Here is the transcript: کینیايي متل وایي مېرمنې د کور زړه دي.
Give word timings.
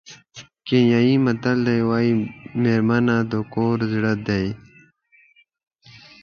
کینیايي 0.67 1.15
متل 1.25 1.61
وایي 1.89 2.11
مېرمنې 2.61 3.17
د 3.31 3.33
کور 3.53 3.77
زړه 3.93 4.13
دي. 4.27 4.45